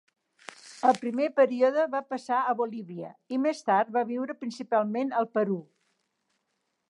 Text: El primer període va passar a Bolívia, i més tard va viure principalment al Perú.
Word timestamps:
El 0.91 0.95
primer 1.01 1.27
període 1.39 1.83
va 1.91 2.01
passar 2.13 2.39
a 2.43 2.55
Bolívia, 2.63 3.11
i 3.37 3.39
més 3.45 3.63
tard 3.69 3.93
va 3.99 4.05
viure 4.15 4.37
principalment 4.45 5.17
al 5.21 5.29
Perú. 5.39 5.61